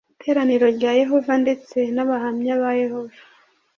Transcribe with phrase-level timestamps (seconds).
[0.13, 3.19] Iteraniro rya yehova ndetse nabahamya bayehova